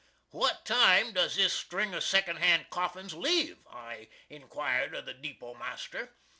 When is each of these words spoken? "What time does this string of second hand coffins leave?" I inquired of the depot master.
"What 0.31 0.65
time 0.65 1.13
does 1.13 1.35
this 1.35 1.53
string 1.53 1.93
of 1.93 2.03
second 2.03 2.37
hand 2.37 2.71
coffins 2.71 3.13
leave?" 3.13 3.59
I 3.67 4.09
inquired 4.29 4.95
of 4.95 5.05
the 5.05 5.13
depot 5.13 5.53
master. 5.53 6.15